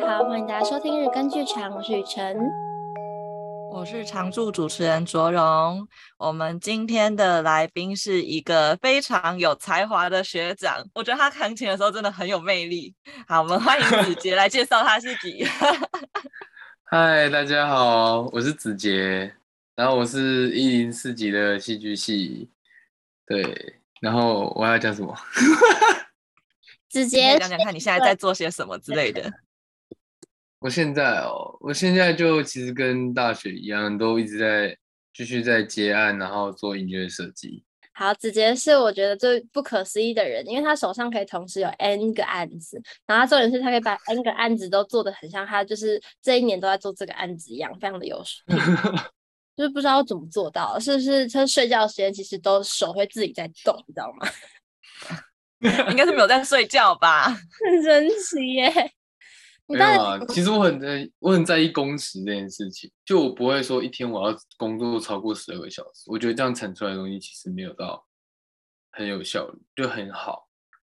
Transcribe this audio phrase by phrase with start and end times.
[0.00, 2.38] 大家好，欢迎大家收听日更剧场，我是雨辰，
[3.72, 5.88] 我是常驻主持人卓荣。
[6.18, 12.94] 我们今天的来宾是一个非常有才华的学长，我觉得他弹琴的时候真的很有魅力。
[13.26, 15.44] 好，我们欢迎子杰来介绍他自己。
[16.84, 19.34] 嗨，大家好，我是子杰，
[19.74, 22.48] 然后我是一零四级的戏剧系，
[23.26, 25.12] 对，然后我要讲什么？
[26.88, 29.28] 子杰，讲讲看你现在在做些什么之类的。
[30.60, 34.76] 我现在哦，我现在就其实跟大学一样，都一直在
[35.14, 37.62] 继续在接案，然后做音乐设计。
[37.92, 48.44] 好，子杰是我觉得最不可思议的人，因为他手上可以同时有 N 个案子，然后重点是他可以把 N 个案子都做得很像他就是这一年都在做这个案子一样，非常的有水
[49.56, 54.28] 就是不知道怎么做到，是不是他睡觉时间其实都手会自己在动，你知道吗？
[55.90, 57.24] 应该是没有在睡觉吧，
[57.66, 58.92] 很神奇耶！
[59.68, 62.90] 没有啊，其实我很在，我很在意工时这件事情。
[63.04, 68.06] 就我不会说一天我要工作超过十二个小时，我觉得这样产出来的东西其实没有到
[68.90, 70.48] 很有效率，就很好。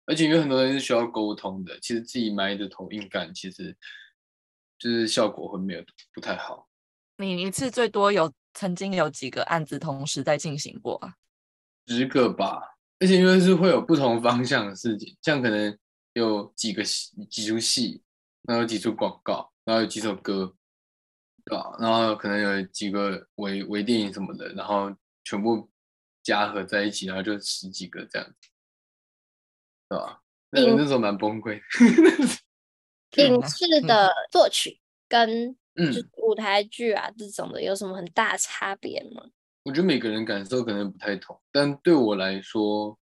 [0.05, 3.77] 而且因为很多人是需要沟通的，其实自己埋着头硬干，其实
[4.79, 6.67] 就是效果会没有不太好。
[7.17, 11.15] 你一次最多有曾经有几个案子同时在进行过啊？
[11.87, 12.77] 十个吧。
[12.99, 15.75] 而且因为是会有不同方向的事情，像可能
[16.13, 18.03] 有几个戏、几出戏，
[18.43, 20.55] 然后有几处广告，然后有几首歌，
[21.45, 21.77] 对吧？
[21.79, 25.69] 然后可能有几个微微电影什么的，然后全部
[26.23, 28.49] 加合在一起，然后就十几个这样子，
[29.89, 30.21] 对吧？
[30.49, 31.61] 那那时候蛮崩溃。
[33.17, 35.53] 影视的作曲跟
[36.15, 39.23] 舞台剧啊这种的有什么很大差别吗？
[39.63, 42.97] 我觉得每个人感受可能不太同，但对我来说，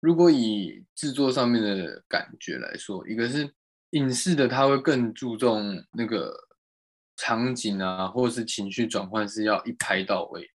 [0.00, 3.50] 如果以制作上面的感觉来说，一个是
[3.94, 6.32] 影视的，他会更注重那个
[7.16, 10.48] 场景啊，或者是情绪转换是要一拍到位。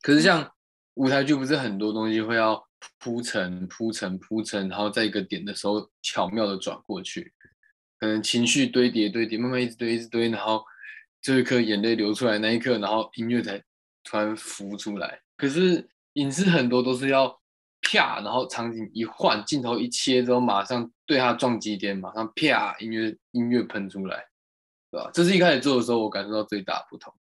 [0.00, 0.52] 可是像
[0.94, 2.60] 舞台剧，不是很多东西会要
[2.98, 7.32] 铺陈、铺陈、铺陈，然后在一个点的时候巧妙的转过去，
[8.00, 10.64] 可能情绪堆叠、堆叠，慢慢一直堆、一直堆，然后
[11.22, 13.62] 最后一刻眼泪流出来那一刻，然后音乐才。
[14.06, 17.40] 突然浮出来，可是影视很多都是要
[17.84, 24.26] 啪，然后场景一换，镜头一切之后，马上对他撞击点，马上啪，音乐音乐喷出来，
[24.90, 25.10] 对吧？
[25.14, 27.14] 这是一开始做的时候，我感受到最大的不同。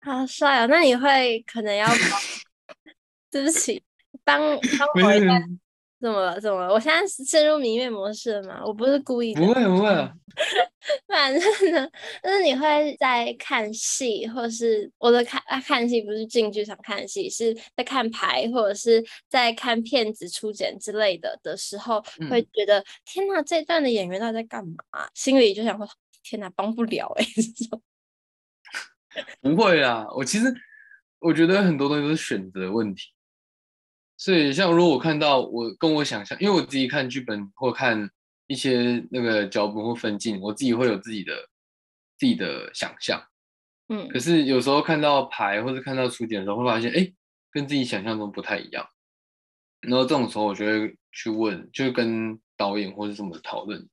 [0.00, 0.66] 好帅哦！
[0.68, 1.86] 那你会可能要，
[3.30, 3.82] 对不起，
[4.22, 5.42] 帮帮我一下。
[5.98, 6.40] 怎么了？
[6.40, 6.72] 怎么了？
[6.72, 8.62] 我现在是进入迷恋模式了吗？
[8.64, 9.40] 我不是故意的。
[9.40, 9.88] 不会，不会。
[11.08, 11.88] 反正呢，
[12.22, 25.08] 就是你会在看戏，或是我的看啊看戏，不是进剧场看戏，是在看牌，或者是在看片子初剪之类的的时候，嗯、会觉得天哪，这段的演员到底在干嘛？
[25.14, 25.88] 心里就想说
[26.22, 27.30] 天哪，帮不了哎、欸。
[27.56, 27.82] 这种
[29.40, 30.54] 不会啊，我其实
[31.20, 33.06] 我觉得很多东西都是选择问题。
[34.18, 38.10] 所以，像如果我看到我跟我想象，因为我自己看剧本或看
[38.46, 41.34] 一些那个脚本或分镜，我自己会有自己的
[42.18, 43.22] 自己的想象，
[43.88, 44.08] 嗯。
[44.08, 47.12] 可是有时候看到牌或者看到初剪的时候，会发现，哎，
[47.50, 48.88] 跟自己想象中不太一样。
[49.82, 53.86] 然后这种时候，我就会去问，就跟导演或者什么讨论，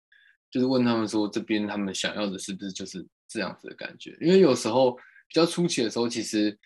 [0.49, 4.17] 就是问他们说，这边他们想要的是不是就是这样子的感觉？
[4.21, 6.57] 因为有时候比较初期的时候，其实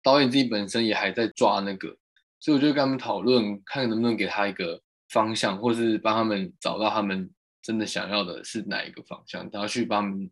[0.00, 1.96] 导演自己本身也还在抓那个。
[2.40, 4.80] 所以我就跟他们讨论，看能不能给他一个
[5.10, 7.30] 方向，或是帮他们找到他们
[7.60, 10.30] 真的想要的是哪一个方向，然后去帮他们，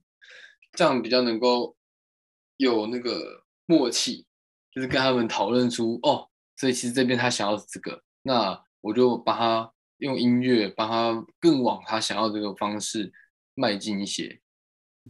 [0.73, 1.77] 这样比较能够
[2.57, 4.27] 有那个默契，
[4.73, 13.13] 就是跟他们讨论出哦，所以其实这边他想要是这个，那我就帮他用音乐帮他更往他想要这个方式
[13.55, 14.41] 迈进一些。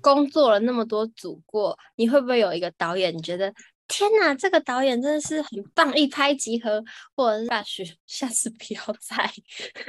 [0.01, 3.55] 工作了那么多组过，你会不会有一个导演你觉得？
[3.89, 6.85] 天呐，这个导演真的是很棒，一拍即合，
[7.17, 9.33] 或者是下去，下次不要再，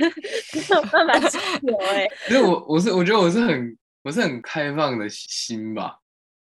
[0.55, 2.07] 没有办法交流哎。
[2.31, 5.97] 因为我我是我觉得我是很我是很开放的心吧，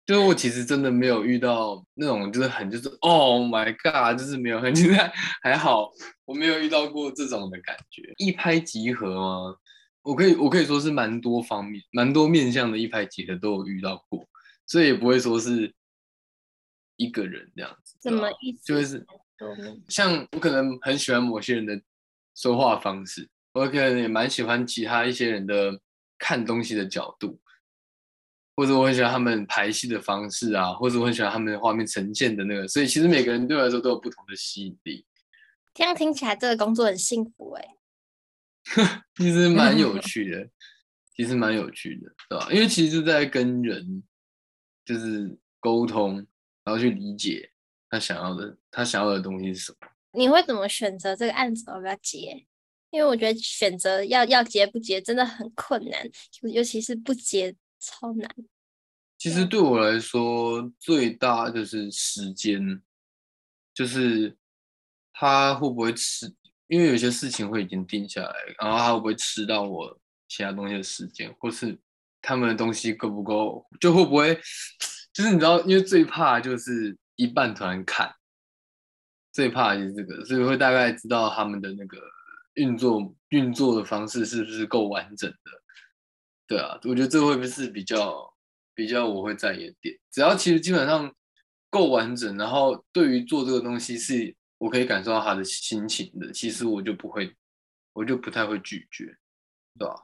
[0.07, 5.13] 就是我其实真的没有遇到那种就是很就是 Oh my God，就是没有很 现在
[5.43, 5.91] 还好，
[6.25, 9.57] 我没有遇到过这种的感觉，一拍即合吗？
[10.03, 14.27] 我可以我可以说是蛮多方面蛮多面向的一拍即合都有遇到过，
[14.67, 15.75] 所以也不会说是。
[17.05, 18.65] 一个人这样子，怎么意思？
[18.65, 19.07] 就是
[19.89, 21.81] 像我可能很喜欢某些人的
[22.35, 25.81] 说话方式，我可能也蛮喜欢其他一些人的
[26.19, 27.41] 看东西的角度，
[28.57, 35.05] 或者我很喜欢他们排戏的方式啊，或者我很喜欢他们的画面呈现的那个，所以其实每个人对我来说都有不同的吸引力。
[35.75, 37.69] 这样听起来，这个工作很幸福哎。
[39.17, 40.49] 其实蛮有趣的，
[41.15, 42.49] 其实蛮有趣的，对吧？
[42.51, 44.03] 因为其实是在跟人
[44.85, 46.27] 就是沟通，
[46.65, 47.51] 然后去理解
[47.89, 49.89] 他想要的，他想要的东西是什么。
[50.13, 52.47] 你会怎么选择这个案子要不要接？
[52.91, 56.09] 因为我觉得选择要要接不接真的很困难，
[56.53, 58.29] 尤其是不接超难。
[59.19, 62.81] 其实对我来说，最大就是时间，
[63.75, 64.37] 就是
[65.13, 66.33] 他会不会吃，
[66.69, 71.77] 因为有些事情会已经定下来，然后他会不会吃到我其他东西的时间，或是
[72.23, 74.41] 他们的东西够不够，就会不会，
[75.15, 78.15] 就是你知道，因为最怕就是一半突然砍，
[79.33, 81.99] 最怕就是这个，所以会大概知道他们的那个
[82.53, 85.39] 运作运作的方式是不是够完整的。
[86.47, 88.31] 对啊，我觉得这会不会是比较。
[88.77, 91.15] 比较我会在意的点，只要其实基本上
[91.71, 97.37] 够完整，然后对于做这个东西是我可以感受到他的心情的，其实我就不会，
[97.93, 99.17] 我就不太会拒绝，
[99.79, 99.95] 对吧？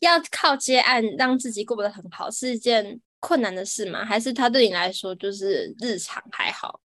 [0.00, 4.04] 要靠接案让自己过得很好是一件困难的事吗？
[4.04, 6.80] 还是他对你来说就是日常还好？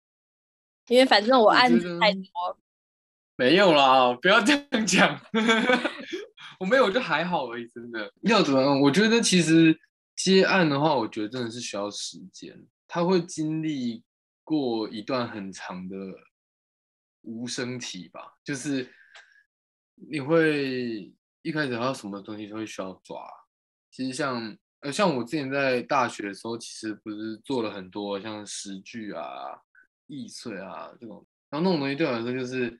[0.88, 2.58] 因为反正我案子太多，
[3.36, 5.20] 没有啦，不要这样讲，
[6.58, 8.80] 我没有就还好而已，真的要怎么样？
[8.80, 9.78] 我觉得其实。
[10.14, 12.54] 接案的话，我觉得真的是需要时间，
[12.86, 14.04] 他会经历
[14.44, 15.96] 过一段很长的
[17.22, 18.88] 无声期吧，就是
[19.94, 23.26] 你会一开始还有什么东西都会需要抓。
[23.90, 29.58] 其实像呃像我之前在大学的时候，其实不是做了很多像时剧啊、
[30.06, 32.78] 易碎啊这种，然后那种东西对我来说就是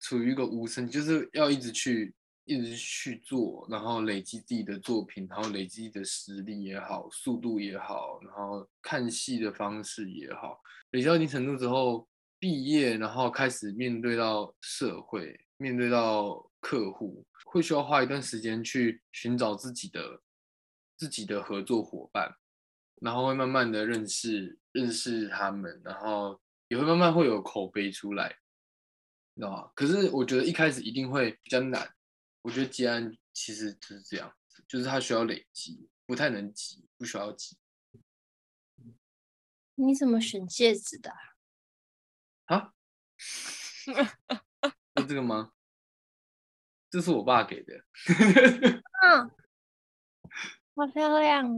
[0.00, 2.14] 处于一个无声，就是要一直去。
[2.50, 10.58] 一直去做，然后累积自己的作品，然后累积的实力也好，速度也好，然后看戏的方式也好，
[10.92, 12.08] 累积到一定程度之后，
[12.38, 20.18] 毕业，然后开始面对到社会，面对到客户，会需要花一段时间去寻找自己的
[20.98, 22.36] 自己的合作伙伴，
[23.00, 28.28] 然后会慢慢的认识认识他们，然后也会慢慢会有口碑出来，
[29.36, 29.70] 知道吗？
[29.74, 31.94] 可是我觉得一开始一定会比较难。
[32.42, 34.34] 我觉得吉安其实就是这样，
[34.66, 37.56] 就是他需要累积，不太能急，不需要急。
[39.76, 41.12] 你怎么选戒指的？
[42.46, 42.74] 啊？
[44.96, 45.52] 是这个吗？
[46.90, 47.74] 这是我爸给的。
[49.02, 49.30] 嗯，
[50.78, 51.56] 好漂亮。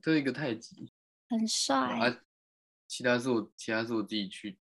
[0.00, 0.92] 这是一个太极，
[1.28, 1.76] 很帅。
[1.76, 2.16] 啊
[2.86, 4.56] 其他是我，其他是我自己去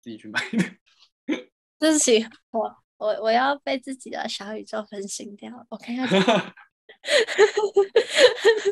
[0.00, 0.58] 自己去买的。
[1.78, 2.76] 对不起，我。
[2.98, 6.08] 我我要被自己的小宇宙分心掉了，我看看。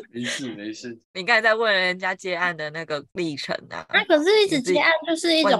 [0.09, 3.85] 没事没事，你刚才在问人家接案的那个历程啊？
[3.93, 5.59] 那可是一直接案就是一种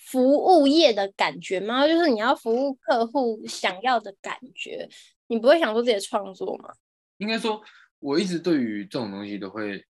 [0.00, 1.86] 服务业的感觉吗？
[1.86, 4.88] 就是你要服务客户想要的感觉，
[5.26, 6.72] 你不会想做自己的创作吗？
[7.18, 7.62] 应该说，
[7.98, 9.86] 我一直对于这种东西都会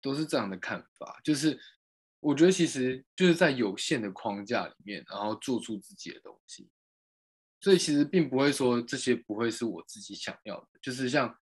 [0.00, 1.58] 都是这样的看法，就是
[2.20, 6.68] 我觉得其实就是在有限的框架里面，然后做出自己的东西。
[7.60, 11.38] 所以其实并不会说这些不会是我自己想要的，就是像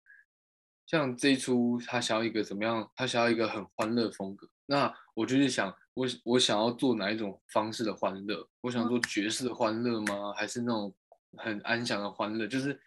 [0.86, 8.48] 像这一出他想要一个怎么样，他想要一个很欢乐风格，那我就是想我我想要做哪一种方式的欢乐？
[8.62, 10.32] 我想做爵士的欢乐吗？
[10.34, 10.94] 还是那种
[11.36, 12.46] 很安详的欢乐？
[12.46, 12.80] 就是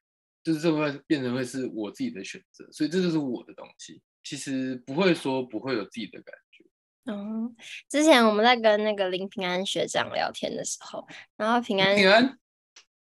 [0.43, 4.01] 就是这会变成会是我自己的选择，所以这就是我的东西。
[4.23, 6.63] 其实不会说不会有自己的感觉。
[7.05, 7.55] 嗯，
[7.89, 12.37] 之前我们在跟那个林平安学长聊天的时候，然后平安平安。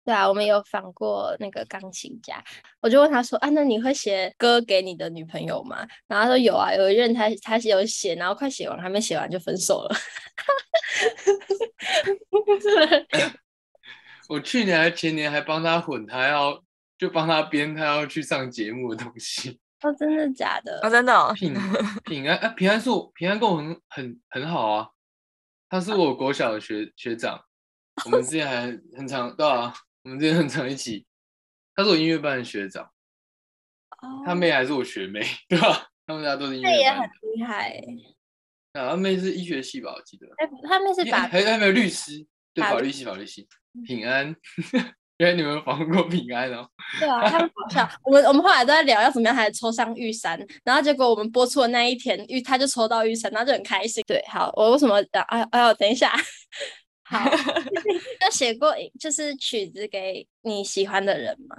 [0.04, 2.42] 对啊，我们有访过那个钢琴家，
[2.80, 9.94] 我就问他说：“啊，那你会写歌给你的女朋友吗？”然后他说：“有啊，有一任他他有写，然后快写完还没写完就分手了。”
[14.30, 16.64] 我去年还前年还帮他混，他要
[16.98, 19.60] 就帮他编他要去上节目的东西。
[19.80, 20.80] 哦，真的假的？
[20.82, 21.32] 哦，真的哦。
[21.34, 21.54] 平
[22.04, 24.88] 平安啊，平安是我平安跟我很很很好啊，
[25.68, 27.40] 他是我国小的学学长，
[28.04, 28.62] 我们之前还
[28.98, 29.72] 很常对啊。
[30.04, 31.06] 我们之前很常一起，
[31.74, 32.90] 他是我音乐班的学长
[33.98, 34.24] ，oh.
[34.24, 35.90] 他妹还是我学妹， 对吧？
[36.06, 37.84] 他们家都是音乐班的，也很厉害。
[38.72, 39.92] 啊，他妹是医学系吧？
[39.94, 40.26] 我记得。
[40.38, 43.46] 哎，他妹是法，还还没有律师，对，法律系，法律系。
[43.86, 44.34] 平安，
[45.18, 46.68] 原来你们访问过平安哦。
[46.98, 54.02] 对啊，他们好像我们我们后来都在聊要怎么样才抽上玉山，然后结果我们播出的那一天玉他就抽到玉山，然后就很开心。
[54.06, 54.96] 对，好，我为什么？
[55.28, 56.12] 哎哎呦，等一下。
[57.04, 57.24] 好，
[58.24, 61.56] 有写过就是曲子给你喜欢的人吗？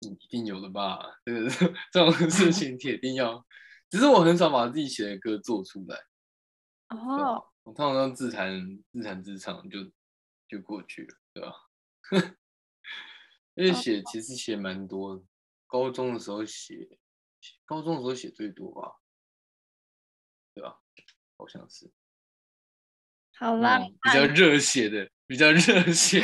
[0.00, 1.48] 一定有的吧，这个
[1.92, 3.44] 这种事情铁定要。
[3.88, 5.96] 只是我很少把自己写的歌做出来。
[6.88, 9.78] 哦，我通常都自弹自弹自唱就
[10.48, 11.54] 就过去了，对吧？
[13.54, 15.22] 因为写其实写蛮多的，
[15.66, 16.98] 高中的时候写，
[17.64, 18.98] 高中的时候写最多吧，
[20.54, 20.80] 对吧？
[21.36, 21.90] 好像是。
[23.34, 26.22] 好啦，嗯、比较热血的，比较热血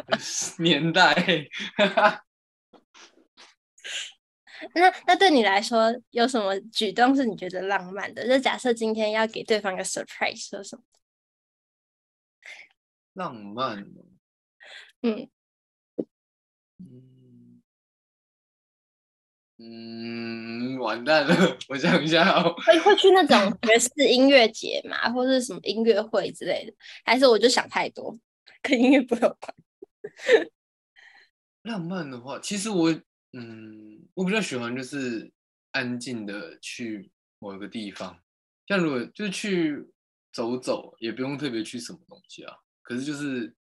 [0.62, 1.14] 年代。
[4.74, 8.28] 那那对你来说，有什么举动是你觉得浪漫的？
[8.28, 10.84] 就假设今天要给对方个 surprise，说什么？
[13.14, 13.80] 浪漫。
[13.80, 14.18] 嗯
[15.02, 15.28] 嗯
[19.64, 22.54] 嗯，完蛋了，我想一下哦。
[22.66, 26.74] 会会去那种爵士音乐节嘛，或者是什么音乐会之类的？
[27.04, 28.18] 还是我就想太多，
[28.62, 29.54] 跟音乐不有关？
[31.62, 32.92] 浪漫的话，其实我。
[33.34, 35.32] 嗯，我比较喜欢就是
[35.70, 38.20] 安静的去某一个地方，
[38.66, 39.90] 像如果就去
[40.34, 42.54] 走走，也不用特别去什么东西啊。
[42.82, 43.56] 可是就是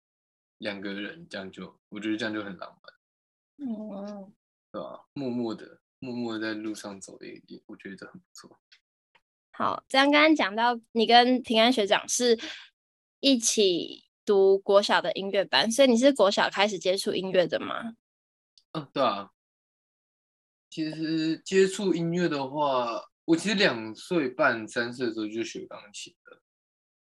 [0.58, 3.68] 两个人这样就，我觉得这样就很浪漫。
[3.70, 4.34] 嗯，
[4.72, 5.06] 对吧？
[5.13, 8.60] 默默的，默默的在路上走的也，我觉得很不错。
[9.51, 12.39] 好，这样刚刚讲到你跟平安学长是
[13.20, 17.96] 一起读国小的音乐班，所以你是国小开始接触音乐的吗？
[18.72, 19.32] 嗯，对啊。
[20.70, 26.41] 其实接触音乐的话，我其实两岁半、三岁的时候就学钢琴了。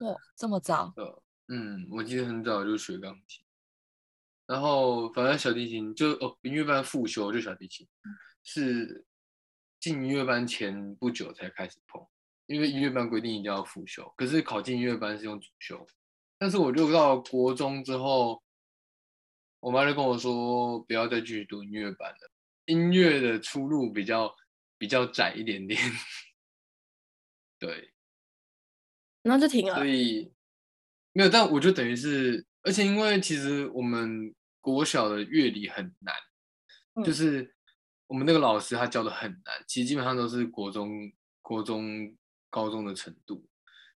[0.06, 0.94] 哦，这么早？
[1.48, 3.44] 嗯，我记得很早就学钢琴。
[4.46, 7.88] 然后反正小提琴就哦，音乐班复修就小提琴，
[8.46, 9.04] 是
[9.80, 12.06] 进音乐班前不久才开始碰，
[12.46, 15.86] 因为音乐班规定一定要辅修，可是考进音乐班是用主修。
[16.38, 18.42] 但是我就到国中之后，
[19.58, 22.30] 我妈就跟我说，不要再继续读音乐班了。
[22.66, 24.34] 音乐的出路比较
[24.78, 25.80] 比较窄一点点，
[27.58, 27.92] 对，
[29.22, 29.76] 然后就停了。
[29.76, 30.32] 所以
[31.12, 36.14] 没有，但我就等于是，而且因为其实我们国小的乐理很难，
[36.94, 37.55] 嗯、就是
[38.06, 42.16] 我们那个老师他教的很难，其实基本上都是国中、国中、
[42.50, 43.46] 高中的程度。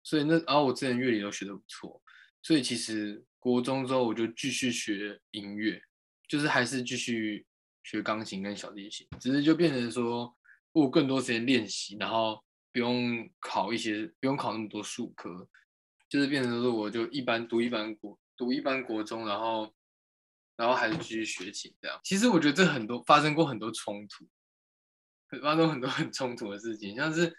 [0.03, 2.01] 所以那然后我之前乐理都学的不错，
[2.41, 5.81] 所以其实国中之后我就继续学音乐，
[6.27, 7.45] 就是还是继续。
[7.83, 10.35] 学钢琴跟小提琴，只是就变成说，
[10.73, 15.47] 我更多时间练习，然后不用考一些，不用考那么多数科，
[16.09, 19.73] 就是变成说，我就一般读一般国，读一般国中，然后，
[20.57, 21.97] 然后还是继续学琴这样。
[22.03, 24.27] 其实我觉得这很多发生过很多冲突，
[25.41, 27.33] 发生很多很冲突的事情，像是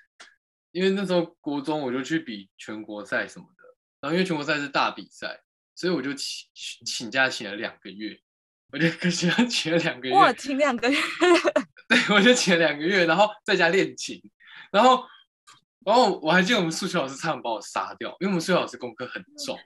[0.71, 3.65] 因为那时候国中我就去比全国赛什么的，
[4.01, 5.43] 然后因为全国赛是大比赛，
[5.75, 6.49] 所以我就请
[6.87, 8.19] 请假请了两个月。
[8.71, 10.99] 我就 可惜要请了两个月，我，请两个月，
[11.89, 14.21] 对，我就请了两个月，然后在家练琴，
[14.71, 15.03] 然后，
[15.87, 19.59] 然后我还记得我们数学老师差点把我杀掉，因为我们数学老师功课很重，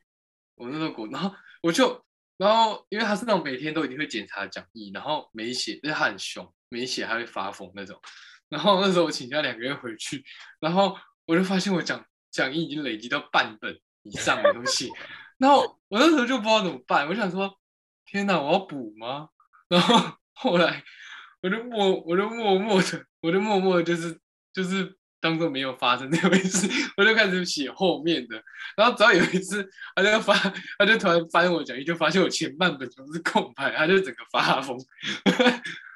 [0.54, 2.00] 我那时候然后我就，
[2.37, 8.01] 然后因为他是那种每天都一定会检查讲义，然后没写，因为他很凶，没写他会发疯那种，
[8.49, 10.25] 然后那时候我请假两个月回去，
[10.61, 14.91] 然后我就发现我讲讲义已经累积到半本以上的东西，
[15.39, 17.59] 然后我那时候就不知道怎么办，我想说。
[18.05, 19.31] 天哪，我要补吗？
[19.69, 20.85] 然后后来
[21.41, 24.21] 我就默，我就默默的，我就默默的，就是
[24.53, 28.43] 就是当做没有发生这回事，我就开始写后面的。
[28.76, 30.35] 然后只要有一次，他就发，
[30.79, 34.76] 他就突然翻我讲义，就发现我前半本全是空白，他就整个发疯。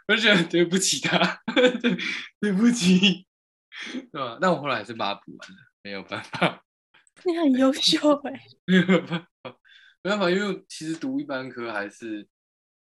[0.07, 1.19] 我就觉得对不起他，
[1.53, 1.99] 对
[2.41, 3.27] 对不起，
[4.13, 4.39] 对吧？
[4.41, 6.63] 但我后来还是把它补完了，没有办法。
[7.25, 9.57] 你很优秀哎、欸，没有办法。
[10.03, 12.29] 没办法，因为其实读一般科还是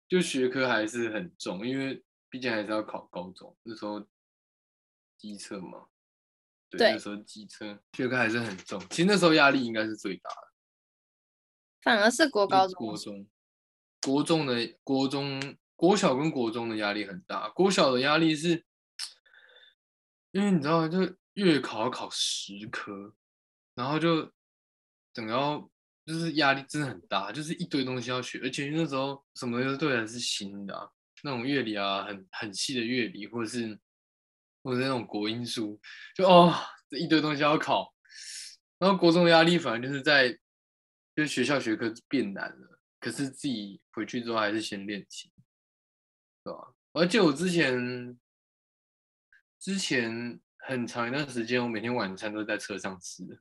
[0.10, 4.06] 就学科还是很重，因为毕竟还是要考高中，那时候
[5.18, 5.86] 基测嘛，
[6.78, 8.80] 对，对那时候机车学科还是很重。
[8.90, 10.48] 其实那时候压力应该是最大的，
[11.82, 13.28] 反而是国高中、国中、
[14.02, 17.50] 国中的国中、国小跟国中的压力很大。
[17.50, 18.66] 国小的压力是，
[20.32, 23.16] 因为你知道，就月考要考十科，
[23.76, 24.32] 然后就
[25.14, 25.70] 整个要。
[26.06, 30.86] 就是压力真的很大，就是一堆东西要学，而且那时候什么都对，还是新的啊，
[31.24, 33.80] 那种乐理啊，很很细的乐理，或者是
[34.64, 35.80] 或者那种国音书，
[36.16, 36.54] 就哦，
[36.90, 37.94] 这一堆东西要考。
[38.80, 40.30] 然后国中的压力反而就是在，
[41.16, 45.32] 就是学校学科变难了，可是自己回去之后还是先练琴，
[46.44, 46.74] 对吧？
[46.94, 48.20] 而且我之前
[49.60, 53.38] 之前很长一段时间，我每天晚餐都在车上吃的。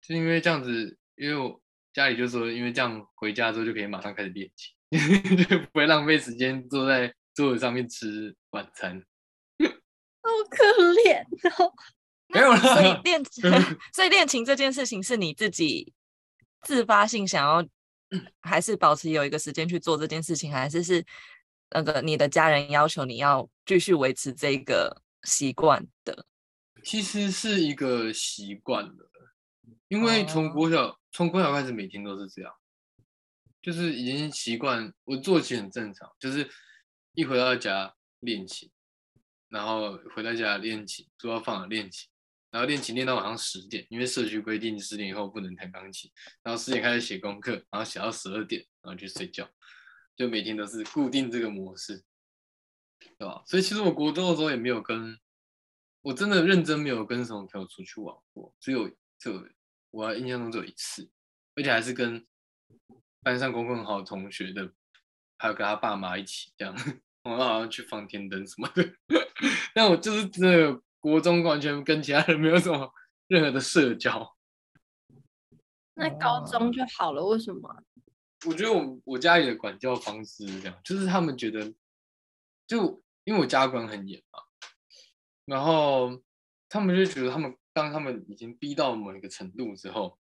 [0.00, 1.60] 就因为这样子，因为我
[1.92, 4.74] 家里就说，因为这样回家之后就可以马上开始练琴，
[5.48, 9.00] 就不会浪费时间坐在桌子上面吃晚餐。
[9.62, 10.64] 好可
[10.94, 11.22] 怜
[11.62, 11.72] 哦！
[12.26, 12.58] 没有了。
[12.74, 13.24] 所以练，
[13.92, 15.92] 所以练琴这件事情是你自己
[16.62, 17.64] 自发性想要，
[18.40, 21.04] 还是保持有一个时间去做这件事情，还是是
[21.70, 26.26] 那个你的家人要求你要继续维持这个习惯的？
[26.82, 29.10] 其实是一个习惯了，
[29.86, 30.94] 因为从国小、oh.
[31.12, 32.52] 从国小开始每天都是这样，
[33.62, 34.92] 就是已经习惯。
[35.04, 36.50] 我作息很正常，就是
[37.18, 38.70] 一回到家练琴，
[39.48, 42.08] 然后回到家练琴，书包放了练琴，
[42.52, 46.08] 然后练琴练到晚上十点，因为社区规定十点以后不能弹钢琴，
[46.44, 49.50] 然后十点开始写功课，然后写到十二点，然后去睡觉，
[50.16, 52.04] 就每天都是固定这个模式，
[53.18, 53.42] 对吧？
[53.48, 55.18] 所以其实我国中的时候也没有跟。
[56.02, 59.32] 我真的认真没有跟什么朋友出去玩过，只有这
[59.90, 61.10] 我印象中只有一次，
[61.56, 62.24] 而且还是跟
[63.22, 64.72] 班上功课很好的同学的，
[65.36, 66.74] 还有跟他爸妈一起这样，
[67.32, 68.92] 我们好像去放天灯什么的。
[69.74, 72.90] 但我就是真的国中完全跟其他人没有什么
[73.26, 74.34] 任何的社交。
[75.94, 77.82] 那高中就好了，为什么？
[78.46, 81.74] 我觉得我我家里的管教方式是这样，就是他们觉得，
[82.66, 84.40] 就因为我家管很严嘛。
[85.44, 86.22] 然后
[86.68, 90.18] 他们就觉得，他们当他们已经逼到某一个程度之后，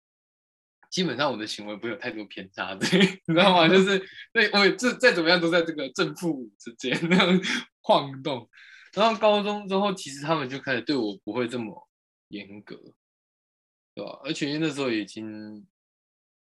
[0.94, 2.86] 基本上我的行为不会有太多偏差，对，
[3.26, 3.66] 你知道吗？
[3.68, 3.98] 就是
[4.32, 7.40] 对我这再怎么样都在这个正负之间 那样
[7.80, 8.48] 晃动。
[8.92, 11.88] 然后高中之后，其实他们就开始对我不会这么
[12.28, 12.76] 严格，
[13.92, 14.20] 对吧？
[14.22, 15.66] 而且因为那时候已经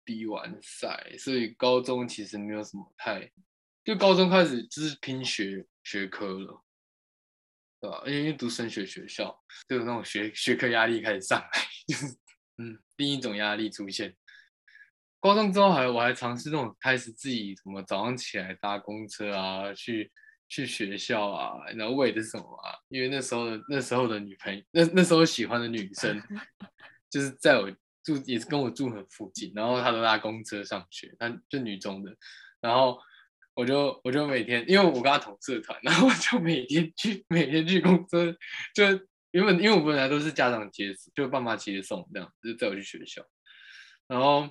[0.04, 3.32] 比完赛，所以高中其实没有什么太，
[3.84, 6.64] 就高中开始就是拼学学科了。
[7.80, 8.02] 对吧？
[8.08, 11.50] 因为读升学学校，就有那种学学科压力开始上来，
[11.88, 12.08] 就是
[12.58, 14.18] 嗯，另一种压力出现。
[15.20, 20.12] 高中之后还我还尝试那种开始自己什么早上起来搭公车啊，去
[20.48, 22.74] 去学校啊，然后为的是什么啊？
[22.90, 26.22] 因为那时候的那时候的女朋友，那那时候喜欢的女生，
[27.10, 27.70] 就是在我
[28.04, 32.16] 住也是跟我住很附近，然后她都搭公车上学，她就女中的，
[32.62, 33.00] 然后。
[33.56, 38.34] 我就我就每天，因为我跟她同社团，然后我就每天去每天去公车，
[38.74, 38.86] 就
[39.32, 43.22] 原本因为我们本来都是家长接，就爸妈接送这样，就带我去学校。
[44.08, 44.50] 然后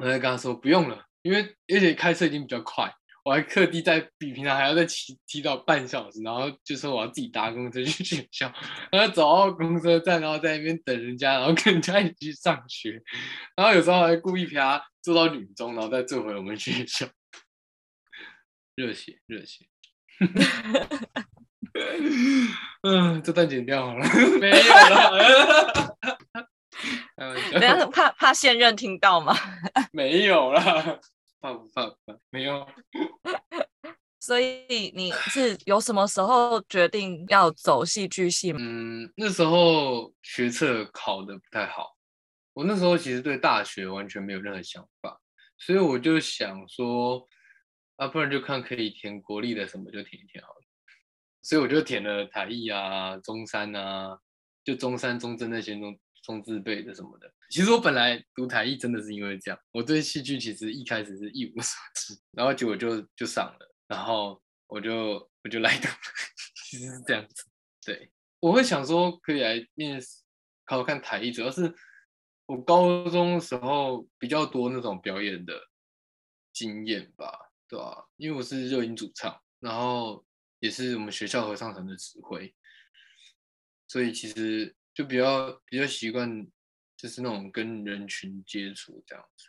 [0.00, 2.92] 我就跟他说不用了，因为而且开车已经比较快，
[3.24, 8.52] 我还特地在比平常还要再骑提早半小时，然后就说我要自己搭公车去学校，
[8.90, 13.00] 然后走到公车站，然后在那边等人家，然后跟人家一起去上学，
[13.54, 17.06] 然后有时候还故意陪他坐到女中，然后再坐回我们学校。
[18.76, 19.66] 热血，热血，
[22.82, 24.06] 嗯，这段剪掉好了，
[24.40, 25.96] 没有了。
[27.52, 29.34] 等下怕怕现任听到吗？
[29.92, 30.62] 没有啦，
[31.40, 31.90] 怕不怕？
[32.30, 32.66] 没有。
[34.18, 38.58] 所以你是有什么时候决定要走戏剧系吗？
[38.60, 41.96] 嗯，那时候学测考的不太好，
[42.52, 45.20] 我那时候其实对大学完全没有任何想法，
[45.58, 47.28] 所以我就想说。
[47.96, 50.62] 啊，不然就看可以填国立的什么就填一填好了，
[51.42, 54.18] 所以我就填了台艺啊、中山啊，
[54.64, 57.32] 就中山、中正那些中中字辈的什么的。
[57.48, 65.88] 其实我本来读台艺真的是因为这样，我对戏剧其实一开始是一无所知，然后结果就就上了，然后我就我就来读，
[66.68, 67.44] 其实是这样子。
[67.84, 70.22] 对，我会想说可以来面试
[70.64, 71.74] 考考看台艺，主要是
[72.46, 75.54] 我高中时候比较多那种表演的
[76.52, 77.50] 经验吧。
[77.66, 80.24] 对啊，因为我是热音主唱，然后
[80.58, 82.54] 也是我们学校合唱团的指挥，
[83.88, 86.46] 所以其实就比较比较习惯，
[86.96, 89.48] 就是那种跟人群接触这样子。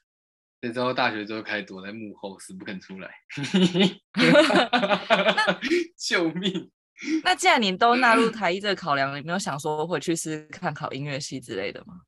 [0.62, 3.13] 所以之后大学之后开始躲在幕后，死不肯出来。
[5.97, 6.71] 救命！
[7.23, 12.01] 那既然你都纳入 台艺这个考量，你没有想说回去试试看考音乐系之类的吗？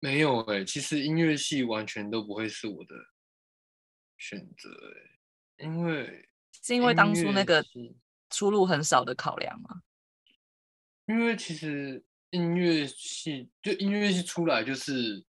[0.00, 2.94] 没有哎、欸，其实音乐系完全都不会是我的。
[4.18, 4.70] 选择
[5.58, 6.26] 哎，因为
[6.62, 7.62] 是因为当初那个
[8.30, 9.82] 出路很少的考量吗？
[11.06, 15.24] 因为其实音乐系就音乐系出来就是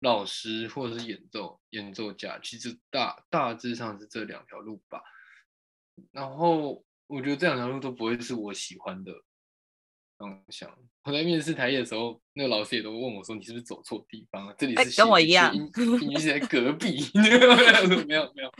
[0.00, 5.02] 老师或者是演奏演奏家，其实大大致上是这两条路吧。
[6.12, 9.12] 然后我觉得这两条路都不会是我喜欢的。
[10.18, 10.68] 方向。
[11.04, 14.54] 我在面试台艺的时候，那个老师也都问我说：“你是不是走错地方了？
[14.58, 17.06] 这里是跟我一样，你是在隔壁。
[17.14, 18.52] 没有”没有没有没有，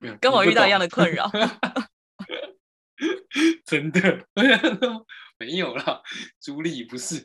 [0.00, 1.30] 没有跟我遇到一样的困扰。
[3.64, 4.00] 真的
[5.38, 6.02] 没有啦，
[6.40, 7.24] 朱莉不是。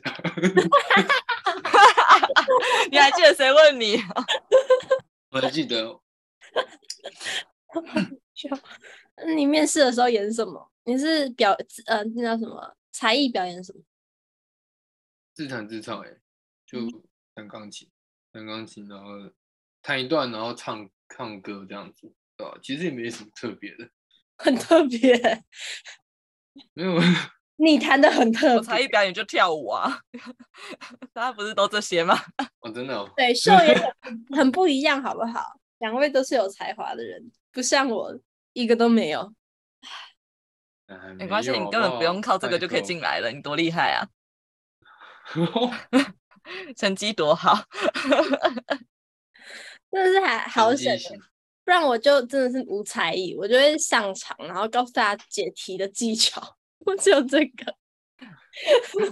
[2.90, 3.96] 你还记得谁问你？
[5.30, 6.00] 我还记得。
[9.36, 10.70] 你面试的时候演什么？
[10.84, 12.76] 你是表呃，那叫什么？
[12.92, 13.82] 才艺表演什么？
[15.32, 16.08] 自弹自唱，哎，
[16.64, 16.78] 就
[17.34, 17.90] 弹钢琴，
[18.32, 19.08] 弹钢琴，然后
[19.82, 22.56] 弹一段，然后唱唱歌这样子，对吧？
[22.62, 23.90] 其实也没什么特别的，
[24.38, 25.44] 很特别。
[26.74, 26.94] 没有，
[27.56, 28.56] 你弹的很特别。
[28.56, 30.00] 我才艺表演就跳舞啊，
[31.12, 32.18] 大家不是都这些吗？
[32.60, 33.10] 哦，真的哦。
[33.16, 35.58] 对，秀也很 很不一样，好不好？
[35.78, 38.18] 两位都是有才华的人，不像我
[38.52, 39.34] 一个都没有。
[41.16, 44.06] 没关系，你根本不用靠这个就可以进来了，你多厉害啊！
[46.76, 47.64] 成绩多好，
[49.90, 50.96] 真的是还好险，
[51.64, 57.76] 不然我就真的是无才艺，我就会上场，然后告诉大家解题的技巧， 我只有这个，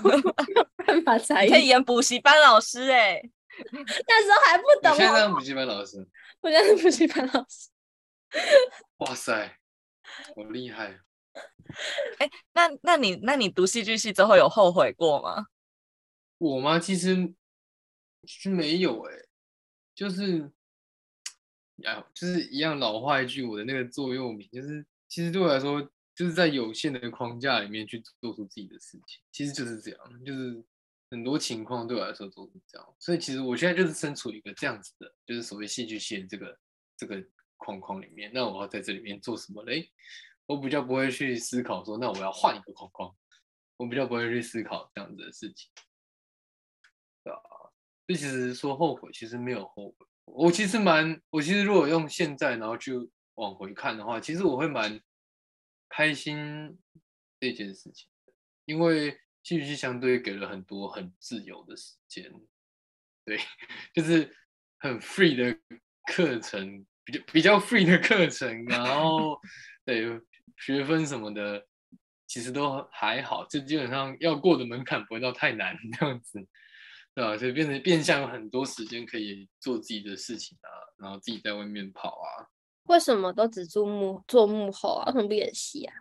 [0.03, 0.11] 没
[0.55, 3.31] 有办法才艺，可以演补习班老师哎、欸，
[4.07, 6.07] 那时候还不懂，现在当补习班老师，
[6.41, 7.71] 我现在是补习班老师，
[8.99, 9.59] 哇塞，
[10.37, 11.01] 好厉害！
[12.19, 15.47] 哎、欸，那那你那你读戏剧系之后有后悔过吗？
[16.39, 16.79] 我吗？
[16.79, 17.33] 其实
[18.23, 19.29] 其实没有哎、欸，
[19.95, 20.51] 就是
[21.77, 30.63] 呀，就是一样老话一句，我的那个座右铭就是，其实对我来说，就是在有限的框架里面去做出自己的事情，其实就是这样，就是
[31.11, 36.59] 很多情况对我来说都是这样，所以其实我现在就是身处一个这样子的，就是所谓戏剧系的这个
[36.97, 37.25] 这个
[37.57, 39.91] 框框里面，那我要在这里面做什么嘞？
[40.47, 43.15] 我比较不会去思考说，那我要换一个框框，
[43.77, 45.71] 我比较不会去思考这样子的事情。
[47.25, 47.41] 对啊，
[48.07, 50.07] 这其实说后悔，其实没有后悔。
[50.25, 52.93] 我其实蛮，我其实如果用现在然后去
[53.35, 55.01] 往回看的话，其实我会蛮
[55.95, 56.79] 开心
[57.39, 58.09] 这件事情，
[58.65, 59.11] 因为
[59.43, 62.33] 戏剧系相对给了很多很自由的时间，
[63.25, 63.39] 对，
[63.93, 64.35] 就是
[64.79, 65.59] 很 free 的
[66.13, 69.39] 课程，比较比较 free 的课程，然后
[69.85, 70.21] 对
[70.57, 71.67] 学分什么的，
[72.27, 76.49] 其实都还好，就基本上要过的门槛不会到太难 这样子。
[77.15, 82.49] 对啊，所以变成变相有很多时间可以做自己的事情啊，然后自己在外面跑啊。
[82.85, 85.07] 为什么都只做幕做幕后啊？
[85.07, 85.95] 为什么不演戏啊？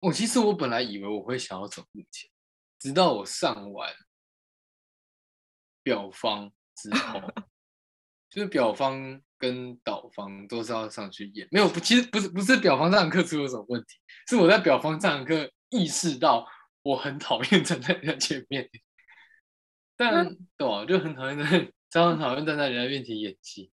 [0.00, 2.30] 我其实我本来以为我会想要走幕前，
[2.78, 3.92] 直到我上完
[5.82, 7.20] 表方之后，
[8.30, 11.48] 就是表方跟导方都是要上去演。
[11.50, 16.46] 没有，不，其实不是不是表方这堂课出了什么问题，是我在表方这堂课意识到
[16.82, 18.70] 我很讨厌站在人家前面。
[19.96, 21.44] 但对啊，就很讨厌在，
[21.88, 23.70] 常常讨厌站在人家面前演戏，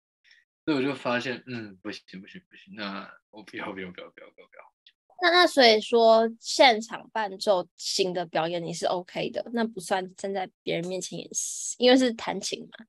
[0.65, 4.73] 所以我就发现，嗯，不行不行不行，那我不要不要不要不要不要不要。
[5.21, 12.85] 那那所以说，现场伴奏型的表演你是 OK 的，那不算站在别人面前演戏，因为是弹琴嘛。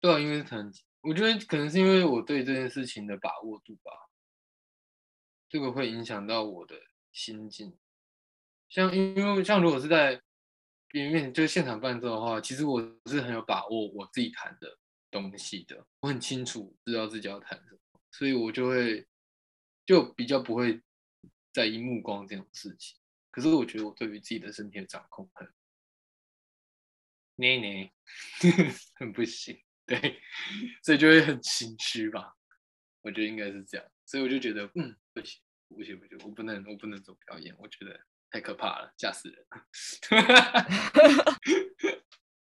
[0.00, 3.92] 对啊，因为是弹琴，我觉得可能是因为我对这件事情的把握度吧，
[5.48, 6.74] 这个会影响到我的
[7.12, 7.78] 心境。
[8.68, 10.20] 像因为像如果是在。
[10.92, 14.76] 因为就是现场伴奏的话，其实我是很有把握我自己弹的
[15.10, 19.06] 东西的，我很清楚知道自己要谈什么，所以我就会
[19.84, 20.80] 就比较不会
[21.52, 22.98] 在意目光这种事情。
[23.30, 25.48] 可是我觉得我对于自己的身体的掌控很，
[27.36, 27.92] 捏捏，
[28.94, 30.20] 很不行，对，
[30.82, 32.36] 所以就会很心虚吧。
[33.02, 38.00] 我觉得应该是这样，所以我就觉得嗯，不行，不行，不行，我不能，我不能走表演，我觉得。
[38.32, 39.44] 太可怕了，吓死人！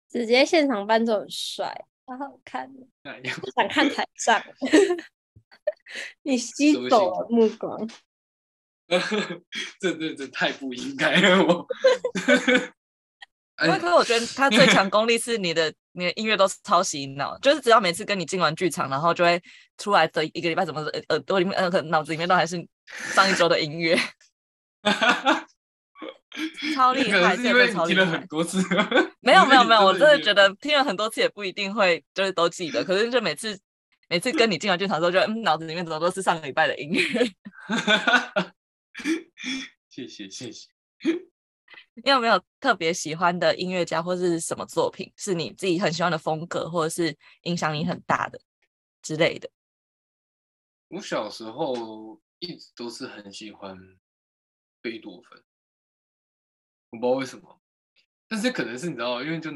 [0.09, 4.43] 直接现场伴奏很帅，好好看，不想看台上。
[6.23, 7.88] 你吸走了目光，
[9.81, 11.67] 这这这太不应该了，我。
[13.62, 19.40] 因为可是我觉得他最强功力是你的，你的音乐都是超洗脑，就是只要每次跟你进完剧场，然后就会
[19.79, 22.57] 出来的一个礼拜，怎么耳朵里面呃，脑子里面都还是
[23.14, 23.97] 上一周的音乐。
[26.75, 27.37] 超厉害！
[27.37, 28.59] 是因为听了很多次，
[29.20, 32.85] 没有没有没有， 我真的觉得听了很多次也不一定会就是都记得。
[32.85, 33.59] 可是就每次
[34.09, 37.03] 每次跟你进完剧场之后，就嗯，脑子里面怎么都是上个礼拜的音乐。
[39.88, 40.68] 谢谢谢谢。
[42.03, 48.40] 你有没有特别喜欢的音乐家或是什么作品，是你自己很喜欢的风格，或者是影响你很大的
[49.01, 49.49] 之类的？
[50.88, 53.79] 我小时候一直都是很喜欢
[54.83, 55.40] 贝多芬。
[56.95, 57.61] 我不知道为什么，
[58.29, 59.51] 但是可能是你知道，因为就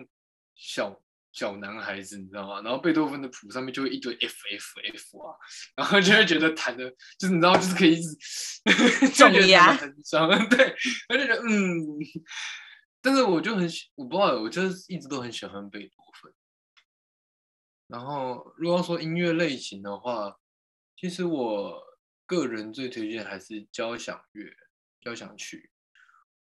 [0.55, 1.01] 小
[1.33, 2.61] 小男孩子，你知道吗？
[2.62, 5.37] 然后贝多芬的谱上面就会一堆 F F F 啊，
[5.77, 8.16] 然后就会觉得弹的，就是你知道，就是可以一直
[9.14, 10.74] 重压很伤，对，
[11.09, 11.79] 我就觉得嗯，
[13.01, 16.33] 但是我就很喜，我不知道，我就是一直都很喜欢贝多芬。
[17.87, 20.37] 然后如果要说音乐类型的话，
[20.96, 21.81] 其实我
[22.27, 24.44] 个人最推荐还是交响乐、
[25.01, 25.70] 交响曲。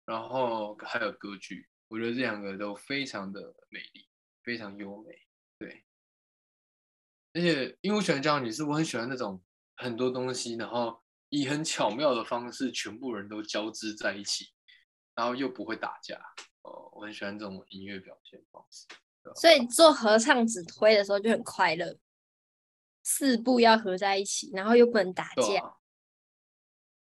[0.08, 4.08] 然后还有歌剧，我觉得这两个都非常的美丽，
[4.42, 5.14] 非常优美。
[5.58, 5.84] 对，
[7.34, 9.44] 而且因为我喜欢交响曲，是我很喜欢那种
[9.76, 14.46] 很多东西，然后以很巧妙的方式，全部人都交织在一起，
[15.14, 16.18] 然后又不会打架。
[16.62, 18.86] 哦，我很喜欢这种音乐表现方式。
[19.36, 21.98] 所以做合唱指挥的时候就很快乐，
[23.02, 25.42] 四部要合在一起，然后又不能打架。
[25.42, 25.74] 对啊，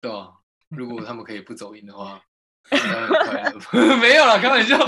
[0.02, 0.34] 对啊，
[0.68, 2.26] 如果他们可以不走音的话。
[4.00, 4.78] 没有了，开玩笑。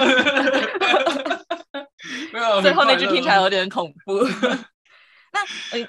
[2.34, 4.20] 没有，最后那句听起来有点恐怖。
[5.34, 5.40] 那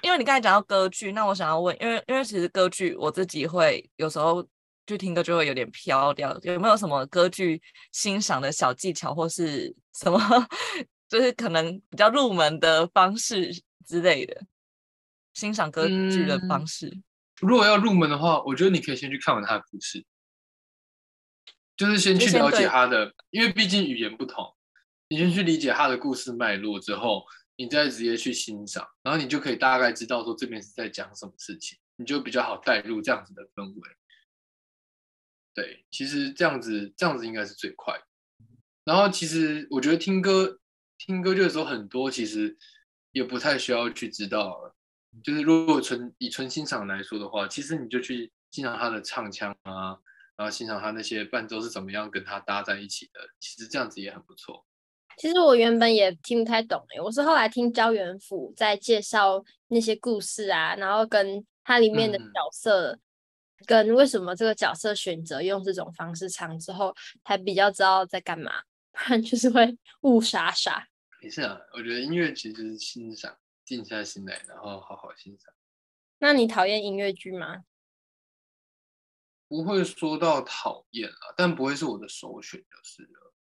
[0.02, 4.46] 因为你刚才讲到歌剧，那我想要问，因为因为其实歌剧我自己会有时候
[4.86, 7.60] 去听歌就会有点飘掉，有没有什么歌剧
[7.92, 10.20] 欣赏的小技巧，或是什么
[11.08, 13.50] 就是可能比较入门的方式
[13.86, 14.40] 之类的
[15.34, 16.86] 欣赏歌剧的方式？
[16.86, 17.02] 嗯，
[17.40, 20.04] 如果要入门的话，我觉得你可以先去看完他的故事，
[21.82, 24.54] 就是先去了解他的，因为毕竟语言不同，
[25.08, 27.24] 你先去理解他的故事脉络之后。
[27.56, 33.80] 你再直接去欣赏，然后你就可以大概知道说这边是在讲什么事情，你就比较好带入这样子的氛围。
[35.54, 37.94] 对，其实这样子这样子应该是最快。
[38.84, 40.58] 然后其实我觉得听歌
[40.96, 42.56] 听歌剧的时候，很多其实
[43.12, 44.74] 也不太需要去知道，
[45.22, 49.98] 就是如果纯以纯欣赏来说的话，其实你就去欣赏他的唱腔啊，
[50.36, 54.64] 然后欣赏他那些伴奏是怎么样跟他搭在一起的，其实这样子也很不错。
[55.18, 63.00] 其实我原本也听不太懂诶，我是后来听焦元溥在介绍那些故事啊，然后跟他里面的角色，嗯、
[63.66, 70.88] 跟为什么这个角色选择用这种方式唱之后，才比较知道在干嘛，不然就是会 雾傻傻。
[71.20, 75.52] 没事啊，我觉得音乐其实是欣赏，静下心来，然后好好欣赏。
[76.20, 77.64] 那你讨厌音乐剧吗？
[79.52, 83.34] 不会说到讨厌啊，但不会是我的首选就是了。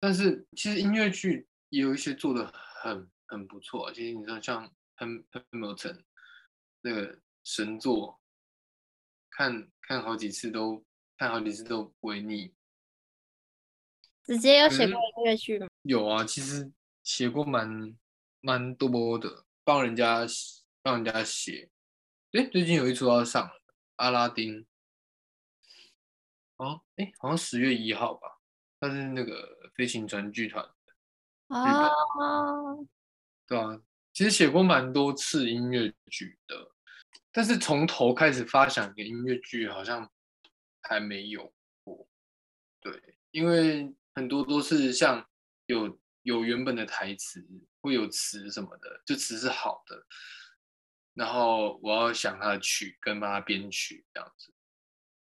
[0.00, 2.50] 但是其实音乐剧也有一些做的
[2.82, 3.92] 很很不错啊。
[3.92, 5.76] 其实你知道，像《Hamilton》
[6.80, 8.18] 那个神作，
[9.28, 10.82] 看看好几次都
[11.18, 12.54] 看好几次都不会腻。
[14.24, 15.68] 直接有写过音乐剧吗？
[15.82, 16.72] 有啊，其实
[17.04, 17.94] 写过蛮
[18.40, 20.26] 蛮多的，帮人家
[20.80, 21.68] 帮人家写。
[22.32, 23.52] 哎，最近有一出要上了，
[23.96, 24.62] 《阿拉丁》。
[26.58, 28.38] 哦，哎，好像十月一号吧。
[28.80, 31.88] 他是那个飞行船剧团的啊，
[33.44, 33.80] 对啊，
[34.12, 36.70] 其实写过蛮多次音乐剧的，
[37.32, 40.08] 但是从头开始发想一个音乐剧好像
[40.82, 42.08] 还没有过。
[42.80, 45.28] 对，因为很多都是像
[45.66, 47.44] 有有原本的台词，
[47.80, 50.06] 会有词什么的，就词是好的，
[51.14, 54.54] 然后我要想他的曲跟帮他编曲这样子，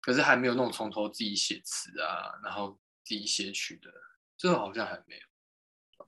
[0.04, 2.78] 可是还没有那种从头自己写词啊，然后。
[3.06, 3.92] 自己写曲的，
[4.38, 6.08] 这个好像还没有，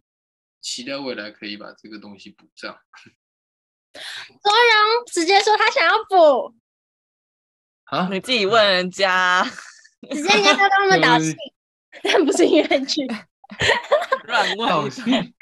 [0.61, 2.73] 期待未来可以把这个东西补上。
[3.91, 6.55] 卓荣直接说他想要补
[7.83, 9.43] 啊，你自己问人家，
[10.09, 11.35] 直接人家都跟我们导 戏，
[12.01, 13.05] 但不是音乐剧，
[14.27, 14.89] 乱问。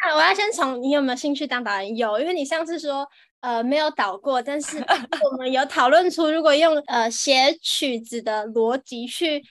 [0.03, 1.95] 那我要先从你有没有兴趣当导演？
[1.95, 3.07] 有，因为你上次说
[3.43, 9.43] 呃没有导过，但是我们有讨论出如果用呃写曲子的逻辑去。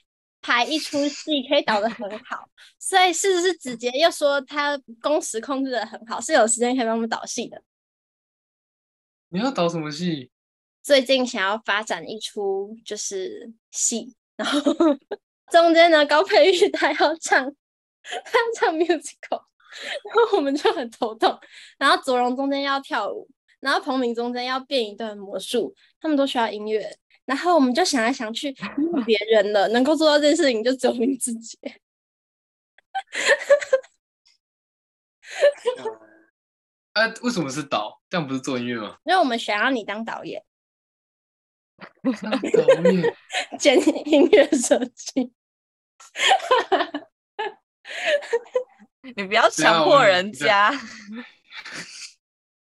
[0.44, 7.62] 排一出戏可以导得很好，所以是不是子杰又说他工时控制的很好，是有时间可以帮我们导戏的？
[9.28, 10.32] 你要导什么戏？
[10.82, 14.60] 最近想要发展一出就是戏，然后
[15.52, 17.44] 中间呢高佩玉他要唱，
[18.02, 19.44] 他要唱 musical，
[20.02, 21.38] 然后我们就很头痛。
[21.78, 23.30] 然后左荣中间要跳舞，
[23.62, 26.98] 然后彭明中间要变一段魔术，他们都需要音乐。
[27.24, 31.56] 然后我们就想来想去，没有别人了，能够做到这件事情就只有你自己。
[36.92, 38.02] 啊， 为什么是导？
[38.10, 38.98] 这样不是做音乐吗？
[39.04, 40.44] 因为我们想要你当导演。
[42.02, 42.30] 导
[42.90, 43.14] 演
[43.58, 45.32] 兼音乐设计。
[49.16, 50.72] 你不要强迫人家。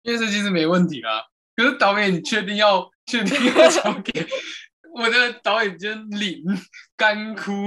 [0.03, 2.91] 音乐设计是没问题啦，可是导演，你确定要？
[3.05, 4.25] 确定要交给
[4.95, 6.41] 我的导演真零
[6.97, 7.67] 干枯，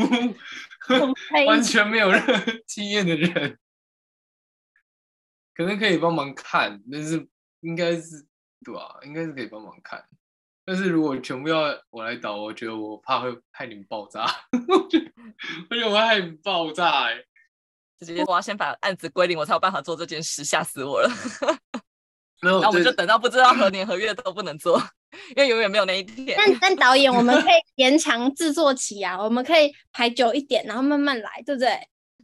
[1.45, 3.59] 完全没有任何经验的人，
[5.53, 7.27] 可能可以帮忙看，但是
[7.59, 8.25] 应该是
[8.63, 8.97] 对吧？
[9.03, 10.05] 应该是可以帮忙看，
[10.63, 14.25] 但是如果全部要我来导，我觉得我怕会害你们爆炸，
[14.69, 17.21] 我觉得我会害你们爆炸哎！
[17.99, 21.09] 直接我要先把案子归零，我才有办法做这件事，吓死我了。
[22.45, 24.81] 那我们就等到不知道何年何月都不能做。
[25.35, 26.37] 因为永远没有那一天。
[26.37, 31.79] 但但导演，我们可以延长制作期啊，我们可以排久一点，然后慢慢来，对不对？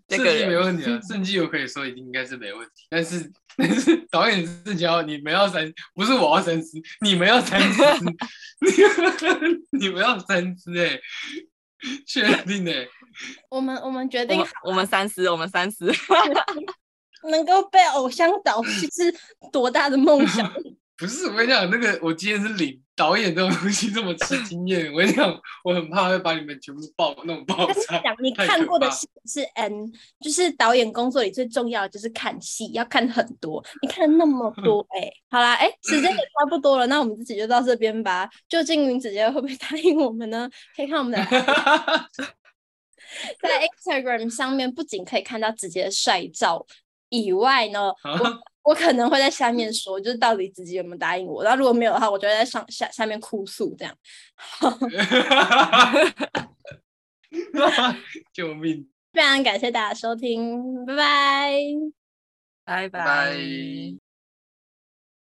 [0.09, 7.81] 设计没问题啊，设计我可以说已经应该是没问题，但是但是导演是教你们要三，不是我要三思，你们要三思，
[9.71, 10.99] 你们要三思哎，
[12.05, 12.85] 确定哎，
[13.49, 15.89] 我们我们决定我，我们三思，我们三思，
[17.29, 19.13] 能够被偶像导戏是
[19.51, 20.51] 多大的梦想？
[20.97, 27.97] 不是，我跟你讲，那个我今天是领导演这种东西这么吃经验，我跟你讲，我很怕会把你们全部爆那种爆炸。
[28.03, 33.65] 讲你看过的戏是 N，就是导演工作里最重要的就是看戏，要看很多。
[33.81, 38.29] 你看了那么多， 哎、欸，好啦，哎、欸，时间也差不多了，那我们自己就到这边吧。
[38.47, 40.47] 究竟林子杰会不会答应我们呢？
[40.75, 41.17] 可以看我们的
[43.41, 46.63] 在 Instagram 上面，不仅可以看到子杰的帅照
[47.11, 48.41] 以外呢，我。
[48.63, 53.97] 我可能会在下面说，就是到底自己有没有答应我，然后如果没有的话，我就会在上下下面哭诉这样。
[58.31, 58.87] 救命！
[59.13, 61.55] 非常感谢大家收听，拜拜，
[62.65, 64.00] 拜拜。